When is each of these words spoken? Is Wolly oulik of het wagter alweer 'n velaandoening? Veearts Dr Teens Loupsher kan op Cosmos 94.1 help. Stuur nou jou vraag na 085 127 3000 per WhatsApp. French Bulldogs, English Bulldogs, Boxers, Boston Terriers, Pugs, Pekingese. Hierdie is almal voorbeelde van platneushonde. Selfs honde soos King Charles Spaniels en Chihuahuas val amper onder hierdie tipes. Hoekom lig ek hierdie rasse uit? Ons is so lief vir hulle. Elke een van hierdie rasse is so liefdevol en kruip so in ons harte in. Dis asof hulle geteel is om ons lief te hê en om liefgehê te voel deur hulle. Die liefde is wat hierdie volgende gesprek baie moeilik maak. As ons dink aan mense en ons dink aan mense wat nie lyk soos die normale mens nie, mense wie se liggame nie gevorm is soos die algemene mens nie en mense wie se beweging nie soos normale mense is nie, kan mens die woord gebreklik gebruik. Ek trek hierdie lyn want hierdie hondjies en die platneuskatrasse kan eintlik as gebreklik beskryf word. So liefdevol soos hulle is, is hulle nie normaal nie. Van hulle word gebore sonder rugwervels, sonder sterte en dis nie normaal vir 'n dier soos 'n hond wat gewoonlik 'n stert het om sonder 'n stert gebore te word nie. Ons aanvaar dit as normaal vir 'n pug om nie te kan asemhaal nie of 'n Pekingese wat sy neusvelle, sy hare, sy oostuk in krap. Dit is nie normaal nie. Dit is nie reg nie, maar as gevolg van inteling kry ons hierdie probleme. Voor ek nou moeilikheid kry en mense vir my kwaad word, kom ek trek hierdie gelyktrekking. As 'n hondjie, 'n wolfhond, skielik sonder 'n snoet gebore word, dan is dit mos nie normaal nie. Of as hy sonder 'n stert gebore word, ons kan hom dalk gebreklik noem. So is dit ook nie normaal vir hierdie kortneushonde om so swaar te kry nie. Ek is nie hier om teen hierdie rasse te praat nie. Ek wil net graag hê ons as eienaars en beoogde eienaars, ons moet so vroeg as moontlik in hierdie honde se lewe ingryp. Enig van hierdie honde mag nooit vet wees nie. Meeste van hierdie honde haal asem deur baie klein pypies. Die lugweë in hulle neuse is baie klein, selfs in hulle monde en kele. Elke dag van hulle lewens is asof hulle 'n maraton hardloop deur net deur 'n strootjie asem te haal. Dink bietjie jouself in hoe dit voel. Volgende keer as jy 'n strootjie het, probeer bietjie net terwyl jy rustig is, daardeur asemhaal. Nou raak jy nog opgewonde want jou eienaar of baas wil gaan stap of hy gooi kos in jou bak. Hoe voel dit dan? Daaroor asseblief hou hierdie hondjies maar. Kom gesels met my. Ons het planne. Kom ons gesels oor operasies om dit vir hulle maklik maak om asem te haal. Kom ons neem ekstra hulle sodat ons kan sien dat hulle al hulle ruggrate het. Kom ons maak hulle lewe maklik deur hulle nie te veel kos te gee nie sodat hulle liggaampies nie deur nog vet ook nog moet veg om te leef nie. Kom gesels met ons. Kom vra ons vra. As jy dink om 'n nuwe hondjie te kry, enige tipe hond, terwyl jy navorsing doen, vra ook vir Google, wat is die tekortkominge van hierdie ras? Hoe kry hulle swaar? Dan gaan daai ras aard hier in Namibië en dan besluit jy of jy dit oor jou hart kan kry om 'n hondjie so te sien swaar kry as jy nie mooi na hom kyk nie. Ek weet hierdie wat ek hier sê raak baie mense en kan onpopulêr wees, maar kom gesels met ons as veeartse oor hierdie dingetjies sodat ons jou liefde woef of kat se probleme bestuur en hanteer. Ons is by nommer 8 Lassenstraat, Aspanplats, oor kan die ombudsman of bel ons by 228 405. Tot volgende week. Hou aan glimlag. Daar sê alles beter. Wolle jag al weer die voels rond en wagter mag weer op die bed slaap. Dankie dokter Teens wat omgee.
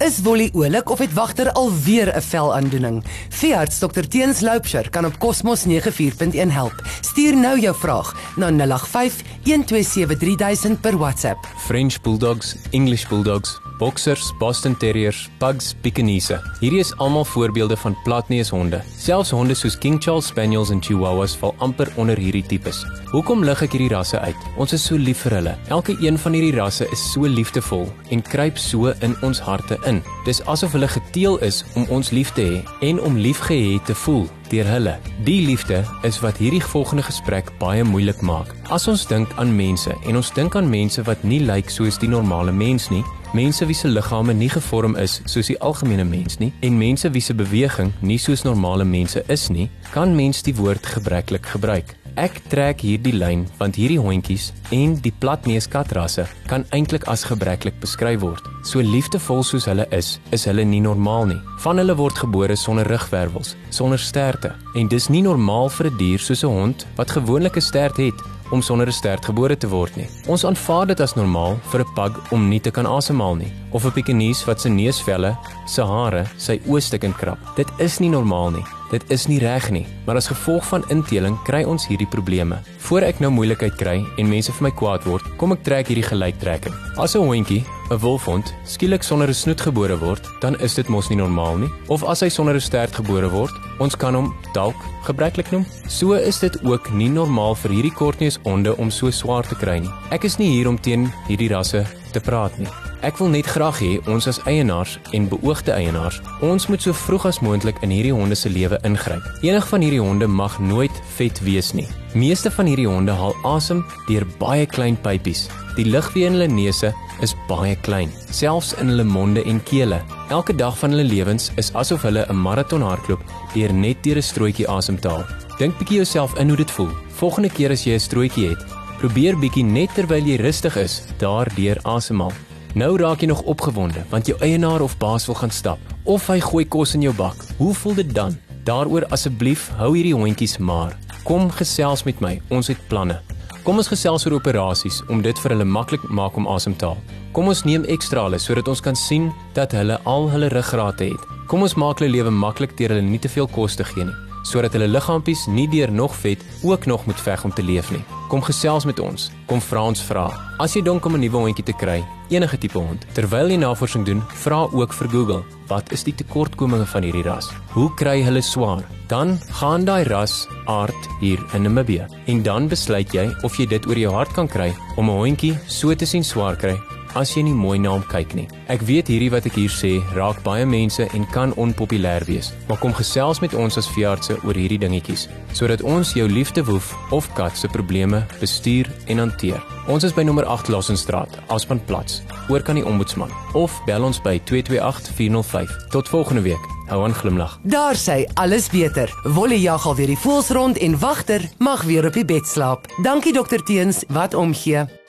Is 0.00 0.22
Wolly 0.24 0.48
oulik 0.54 0.88
of 0.90 0.98
het 0.98 1.12
wagter 1.12 1.52
alweer 1.52 2.16
'n 2.16 2.20
velaandoening? 2.20 3.04
Veearts 3.28 3.78
Dr 3.78 4.00
Teens 4.08 4.40
Loupsher 4.40 4.90
kan 4.90 5.04
op 5.04 5.18
Cosmos 5.18 5.64
94.1 5.64 6.50
help. 6.50 6.82
Stuur 7.00 7.36
nou 7.36 7.60
jou 7.60 7.76
vraag 7.76 8.16
na 8.36 8.50
085 8.50 9.22
127 9.44 10.18
3000 10.18 10.80
per 10.80 10.96
WhatsApp. 10.96 11.46
French 11.56 12.00
Bulldogs, 12.00 12.56
English 12.70 13.08
Bulldogs, 13.08 13.60
Boxers, 13.80 14.34
Boston 14.38 14.76
Terriers, 14.76 15.30
Pugs, 15.38 15.72
Pekingese. 15.80 16.36
Hierdie 16.60 16.82
is 16.82 16.92
almal 17.00 17.24
voorbeelde 17.24 17.76
van 17.80 17.96
platneushonde. 18.04 18.82
Selfs 18.98 19.30
honde 19.32 19.54
soos 19.56 19.78
King 19.78 19.96
Charles 20.02 20.26
Spaniels 20.28 20.68
en 20.70 20.82
Chihuahuas 20.84 21.32
val 21.40 21.54
amper 21.64 21.88
onder 21.96 22.20
hierdie 22.20 22.44
tipes. 22.44 22.82
Hoekom 23.14 23.40
lig 23.48 23.62
ek 23.64 23.72
hierdie 23.72 23.88
rasse 23.94 24.20
uit? 24.20 24.42
Ons 24.60 24.74
is 24.76 24.84
so 24.84 25.00
lief 25.00 25.22
vir 25.24 25.38
hulle. 25.38 25.54
Elke 25.72 25.96
een 26.04 26.20
van 26.20 26.36
hierdie 26.36 26.52
rasse 26.58 26.84
is 26.92 27.04
so 27.14 27.24
liefdevol 27.24 27.86
en 28.12 28.24
kruip 28.28 28.60
so 28.60 28.92
in 29.00 29.16
ons 29.24 29.40
harte 29.40 29.80
in. 29.88 30.02
Dis 30.28 30.42
asof 30.44 30.76
hulle 30.76 30.90
geteel 30.92 31.40
is 31.48 31.62
om 31.72 31.88
ons 31.88 32.12
lief 32.12 32.34
te 32.36 32.44
hê 32.44 32.60
en 32.90 33.00
om 33.00 33.16
liefgehê 33.16 33.80
te 33.88 33.96
voel 34.04 34.28
deur 34.50 34.66
hulle. 34.66 34.96
Die 35.24 35.40
liefde 35.46 35.80
is 36.04 36.18
wat 36.20 36.36
hierdie 36.42 36.60
volgende 36.60 37.06
gesprek 37.06 37.48
baie 37.62 37.84
moeilik 37.86 38.20
maak. 38.20 38.52
As 38.68 38.88
ons 38.90 39.06
dink 39.08 39.32
aan 39.40 39.54
mense 39.56 39.94
en 40.04 40.20
ons 40.20 40.32
dink 40.36 40.56
aan 40.58 40.68
mense 40.68 41.00
wat 41.08 41.24
nie 41.24 41.40
lyk 41.40 41.72
soos 41.72 41.96
die 42.02 42.10
normale 42.10 42.52
mens 42.52 42.90
nie, 42.92 43.04
mense 43.32 43.66
wie 43.66 43.74
se 43.74 43.88
liggame 43.88 44.34
nie 44.34 44.48
gevorm 44.50 44.96
is 44.98 45.20
soos 45.30 45.46
die 45.46 45.58
algemene 45.62 46.04
mens 46.04 46.40
nie 46.40 46.50
en 46.66 46.78
mense 46.78 47.10
wie 47.14 47.22
se 47.22 47.34
beweging 47.34 47.92
nie 48.02 48.18
soos 48.18 48.42
normale 48.42 48.84
mense 48.84 49.22
is 49.28 49.48
nie, 49.54 49.68
kan 49.94 50.14
mens 50.16 50.42
die 50.42 50.54
woord 50.56 50.86
gebreklik 50.86 51.46
gebruik. 51.46 51.94
Ek 52.18 52.40
trek 52.50 52.82
hierdie 52.82 53.14
lyn 53.14 53.44
want 53.60 53.78
hierdie 53.78 54.00
hondjies 54.02 54.48
en 54.74 54.96
die 55.04 55.12
platneuskatrasse 55.22 56.26
kan 56.50 56.66
eintlik 56.74 57.06
as 57.12 57.22
gebreklik 57.28 57.78
beskryf 57.80 58.18
word. 58.24 58.50
So 58.66 58.82
liefdevol 58.82 59.44
soos 59.46 59.68
hulle 59.70 59.86
is, 59.94 60.16
is 60.34 60.48
hulle 60.50 60.66
nie 60.66 60.82
normaal 60.82 61.30
nie. 61.30 61.38
Van 61.62 61.78
hulle 61.78 61.94
word 61.96 62.18
gebore 62.18 62.58
sonder 62.58 62.90
rugwervels, 62.90 63.54
sonder 63.70 64.02
sterte 64.02 64.56
en 64.74 64.90
dis 64.90 65.06
nie 65.08 65.22
normaal 65.22 65.70
vir 65.70 65.86
'n 65.90 65.96
dier 66.02 66.18
soos 66.18 66.42
'n 66.42 66.50
hond 66.50 66.86
wat 66.96 67.14
gewoonlik 67.14 67.56
'n 67.56 67.68
stert 67.70 67.96
het 67.96 68.18
om 68.50 68.62
sonder 68.62 68.86
'n 68.86 68.92
stert 68.92 69.24
gebore 69.24 69.56
te 69.56 69.68
word 69.68 69.96
nie. 69.96 70.08
Ons 70.26 70.44
aanvaar 70.44 70.86
dit 70.86 71.00
as 71.00 71.14
normaal 71.14 71.58
vir 71.70 71.80
'n 71.80 71.92
pug 71.94 72.32
om 72.32 72.48
nie 72.48 72.60
te 72.60 72.70
kan 72.70 72.86
asemhaal 72.86 73.34
nie 73.34 73.52
of 73.72 73.84
'n 73.84 73.92
Pekingese 73.92 74.46
wat 74.46 74.60
sy 74.60 74.68
neusvelle, 74.68 75.36
sy 75.66 75.82
hare, 75.82 76.26
sy 76.36 76.60
oostuk 76.66 77.04
in 77.04 77.12
krap. 77.12 77.38
Dit 77.56 77.68
is 77.78 77.98
nie 78.00 78.10
normaal 78.10 78.50
nie. 78.50 78.64
Dit 78.90 79.04
is 79.06 79.28
nie 79.30 79.38
reg 79.38 79.70
nie, 79.70 79.86
maar 80.06 80.16
as 80.16 80.26
gevolg 80.26 80.64
van 80.66 80.82
inteling 80.90 81.36
kry 81.46 81.62
ons 81.62 81.86
hierdie 81.86 82.08
probleme. 82.10 82.58
Voor 82.88 83.04
ek 83.06 83.20
nou 83.22 83.30
moeilikheid 83.30 83.76
kry 83.78 84.00
en 84.18 84.28
mense 84.28 84.50
vir 84.52 84.66
my 84.66 84.72
kwaad 84.74 85.04
word, 85.06 85.22
kom 85.38 85.52
ek 85.52 85.62
trek 85.62 85.86
hierdie 85.86 86.08
gelyktrekking. 86.08 86.74
As 86.98 87.14
'n 87.14 87.22
hondjie, 87.22 87.64
'n 87.90 87.98
wolfhond, 87.98 88.52
skielik 88.64 89.04
sonder 89.04 89.28
'n 89.28 89.34
snoet 89.34 89.60
gebore 89.60 89.96
word, 89.96 90.26
dan 90.40 90.58
is 90.60 90.74
dit 90.74 90.88
mos 90.88 91.08
nie 91.08 91.16
normaal 91.16 91.58
nie. 91.58 91.70
Of 91.86 92.02
as 92.02 92.20
hy 92.20 92.28
sonder 92.28 92.54
'n 92.54 92.60
stert 92.60 92.92
gebore 92.92 93.30
word, 93.30 93.52
ons 93.78 93.96
kan 93.96 94.14
hom 94.14 94.34
dalk 94.54 94.76
gebreklik 95.04 95.52
noem. 95.52 95.66
So 95.86 96.14
is 96.14 96.40
dit 96.40 96.64
ook 96.64 96.90
nie 96.92 97.08
normaal 97.08 97.54
vir 97.54 97.70
hierdie 97.70 97.94
kortneushonde 97.94 98.76
om 98.76 98.90
so 98.90 99.10
swaar 99.10 99.46
te 99.46 99.54
kry 99.54 99.78
nie. 99.78 99.90
Ek 100.10 100.24
is 100.24 100.38
nie 100.38 100.50
hier 100.50 100.68
om 100.68 100.78
teen 100.78 101.12
hierdie 101.28 101.48
rasse 101.48 101.86
te 102.12 102.20
praat 102.20 102.58
nie. 102.58 102.89
Ek 103.00 103.16
wil 103.16 103.30
net 103.32 103.46
graag 103.48 103.78
hê 103.80 103.94
ons 104.12 104.26
as 104.28 104.38
eienaars 104.44 104.98
en 105.16 105.28
beoogde 105.30 105.72
eienaars, 105.72 106.18
ons 106.44 106.66
moet 106.68 106.82
so 106.84 106.92
vroeg 106.92 107.24
as 107.30 107.38
moontlik 107.40 107.78
in 107.80 107.92
hierdie 107.94 108.12
honde 108.12 108.36
se 108.36 108.50
lewe 108.52 108.76
ingryp. 108.84 109.24
Enig 109.40 109.68
van 109.70 109.80
hierdie 109.80 110.02
honde 110.04 110.28
mag 110.28 110.58
nooit 110.60 110.98
vet 111.16 111.40
wees 111.46 111.70
nie. 111.72 111.86
Meeste 112.12 112.52
van 112.52 112.68
hierdie 112.68 112.88
honde 112.90 113.14
haal 113.16 113.32
asem 113.48 113.80
deur 114.08 114.26
baie 114.42 114.66
klein 114.68 114.98
pypies. 115.00 115.46
Die 115.78 115.86
lugweë 115.88 116.28
in 116.28 116.36
hulle 116.36 116.50
neuse 116.52 116.90
is 117.24 117.32
baie 117.48 117.72
klein, 117.86 118.12
selfs 118.36 118.74
in 118.82 118.92
hulle 118.92 119.08
monde 119.08 119.46
en 119.48 119.62
kele. 119.64 120.02
Elke 120.28 120.52
dag 120.52 120.76
van 120.82 120.92
hulle 120.92 121.08
lewens 121.08 121.48
is 121.56 121.72
asof 121.72 122.04
hulle 122.04 122.26
'n 122.28 122.36
maraton 122.36 122.84
hardloop 122.84 123.24
deur 123.54 123.72
net 123.72 124.04
deur 124.04 124.20
'n 124.20 124.28
strootjie 124.28 124.68
asem 124.68 125.00
te 125.00 125.08
haal. 125.08 125.24
Dink 125.58 125.78
bietjie 125.78 126.04
jouself 126.04 126.36
in 126.36 126.48
hoe 126.48 126.56
dit 126.56 126.70
voel. 126.70 126.92
Volgende 127.16 127.48
keer 127.48 127.70
as 127.70 127.84
jy 127.84 127.94
'n 127.94 128.00
strootjie 128.00 128.48
het, 128.50 128.62
probeer 128.98 129.36
bietjie 129.36 129.64
net 129.64 129.88
terwyl 129.94 130.24
jy 130.24 130.36
rustig 130.36 130.76
is, 130.76 131.02
daardeur 131.18 131.78
asemhaal. 131.82 132.32
Nou 132.74 132.94
raak 132.96 133.24
jy 133.24 133.26
nog 133.26 133.42
opgewonde 133.50 134.04
want 134.12 134.28
jou 134.30 134.36
eienaar 134.38 134.82
of 134.84 134.94
baas 134.98 135.26
wil 135.26 135.34
gaan 135.34 135.50
stap 135.50 135.78
of 136.04 136.28
hy 136.30 136.38
gooi 136.40 136.64
kos 136.70 136.94
in 136.94 137.02
jou 137.02 137.14
bak. 137.16 137.34
Hoe 137.58 137.74
voel 137.74 137.94
dit 137.98 138.14
dan? 138.14 138.36
Daaroor 138.64 139.08
asseblief 139.10 139.68
hou 139.80 139.90
hierdie 139.96 140.14
hondjies 140.14 140.58
maar. 140.58 140.94
Kom 141.26 141.50
gesels 141.50 142.04
met 142.06 142.22
my. 142.22 142.36
Ons 142.48 142.70
het 142.70 142.78
planne. 142.88 143.18
Kom 143.66 143.82
ons 143.82 143.90
gesels 143.90 144.26
oor 144.26 144.38
operasies 144.38 145.02
om 145.10 145.22
dit 145.22 145.42
vir 145.42 145.56
hulle 145.56 145.66
maklik 145.66 146.06
maak 146.08 146.38
om 146.38 146.46
asem 146.46 146.76
te 146.76 146.86
haal. 146.86 147.02
Kom 147.34 147.50
ons 147.50 147.66
neem 147.66 147.84
ekstra 147.90 148.28
hulle 148.28 148.38
sodat 148.38 148.70
ons 148.70 148.86
kan 148.86 148.96
sien 148.96 149.32
dat 149.58 149.74
hulle 149.74 149.98
al 150.06 150.30
hulle 150.30 150.54
ruggrate 150.54 151.10
het. 151.10 151.28
Kom 151.50 151.66
ons 151.66 151.74
maak 151.74 151.98
hulle 151.98 152.14
lewe 152.14 152.30
maklik 152.30 152.78
deur 152.78 152.94
hulle 152.94 153.06
nie 153.06 153.18
te 153.18 153.28
veel 153.28 153.50
kos 153.50 153.74
te 153.74 153.84
gee 153.84 154.06
nie 154.06 154.29
sodat 154.42 154.72
hulle 154.72 154.88
liggaampies 154.88 155.46
nie 155.46 155.68
deur 155.68 155.92
nog 155.92 156.14
vet 156.16 156.44
ook 156.62 156.86
nog 156.86 157.06
moet 157.06 157.20
veg 157.20 157.44
om 157.44 157.52
te 157.52 157.62
leef 157.62 157.90
nie. 157.90 158.04
Kom 158.28 158.42
gesels 158.42 158.84
met 158.84 159.00
ons. 159.00 159.30
Kom 159.46 159.60
vra 159.60 159.82
ons 159.82 160.02
vra. 160.02 160.28
As 160.58 160.74
jy 160.76 160.82
dink 160.82 161.04
om 161.04 161.14
'n 161.14 161.20
nuwe 161.20 161.36
hondjie 161.36 161.64
te 161.64 161.72
kry, 161.72 162.04
enige 162.28 162.58
tipe 162.58 162.78
hond, 162.78 163.06
terwyl 163.12 163.50
jy 163.50 163.56
navorsing 163.56 164.04
doen, 164.04 164.22
vra 164.34 164.68
ook 164.72 164.92
vir 164.92 165.08
Google, 165.08 165.42
wat 165.68 165.92
is 165.92 166.04
die 166.04 166.14
tekortkominge 166.14 166.86
van 166.86 167.02
hierdie 167.02 167.22
ras? 167.22 167.50
Hoe 167.72 167.94
kry 167.94 168.22
hulle 168.22 168.42
swaar? 168.42 168.84
Dan 169.08 169.38
gaan 169.50 169.84
daai 169.84 170.04
ras 170.04 170.46
aard 170.66 171.08
hier 171.20 171.38
in 171.54 171.62
Namibië 171.62 172.06
en 172.26 172.42
dan 172.42 172.68
besluit 172.68 173.12
jy 173.12 173.30
of 173.42 173.56
jy 173.56 173.66
dit 173.66 173.86
oor 173.86 173.98
jou 173.98 174.12
hart 174.14 174.32
kan 174.32 174.48
kry 174.48 174.72
om 174.96 175.10
'n 175.10 175.18
hondjie 175.18 175.58
so 175.66 175.94
te 175.94 176.06
sien 176.06 176.24
swaar 176.24 176.56
kry 176.56 176.78
as 177.14 177.34
jy 177.36 177.42
nie 177.46 177.56
mooi 177.56 177.78
na 177.78 177.94
hom 177.94 178.04
kyk 178.10 178.34
nie. 178.38 178.46
Ek 178.72 178.82
weet 178.86 179.10
hierdie 179.10 179.30
wat 179.32 179.46
ek 179.48 179.58
hier 179.58 179.72
sê 179.72 179.92
raak 180.16 180.42
baie 180.46 180.66
mense 180.68 181.06
en 181.16 181.26
kan 181.34 181.54
onpopulêr 181.60 182.26
wees, 182.28 182.52
maar 182.68 182.80
kom 182.82 182.94
gesels 182.96 183.42
met 183.42 183.54
ons 183.54 183.78
as 183.80 183.90
veeartse 183.94 184.38
oor 184.44 184.54
hierdie 184.58 184.80
dingetjies 184.80 185.28
sodat 185.56 185.82
ons 185.82 186.12
jou 186.14 186.26
liefde 186.30 186.62
woef 186.68 186.92
of 187.10 187.26
kat 187.34 187.56
se 187.58 187.68
probleme 187.68 188.22
bestuur 188.40 188.90
en 189.10 189.24
hanteer. 189.24 189.58
Ons 189.90 190.06
is 190.06 190.14
by 190.14 190.22
nommer 190.26 190.46
8 190.46 190.70
Lassenstraat, 190.70 191.40
Aspanplats, 191.50 192.20
oor 192.48 192.62
kan 192.62 192.78
die 192.78 192.86
ombudsman 192.86 193.32
of 193.58 193.74
bel 193.86 194.06
ons 194.06 194.22
by 194.22 194.38
228 194.46 195.10
405. 195.16 195.74
Tot 195.90 196.08
volgende 196.08 196.46
week. 196.46 196.70
Hou 196.90 197.04
aan 197.06 197.14
glimlag. 197.14 197.58
Daar 197.62 197.94
sê 197.94 198.24
alles 198.34 198.66
beter. 198.70 199.10
Wolle 199.22 199.60
jag 199.60 199.86
al 199.86 199.94
weer 199.94 200.10
die 200.10 200.18
voels 200.18 200.50
rond 200.50 200.78
en 200.78 200.98
wagter 200.98 201.44
mag 201.58 201.84
weer 201.86 202.06
op 202.06 202.18
die 202.18 202.26
bed 202.26 202.46
slaap. 202.46 202.90
Dankie 203.02 203.32
dokter 203.32 203.62
Teens 203.62 204.02
wat 204.08 204.34
omgee. 204.34 204.99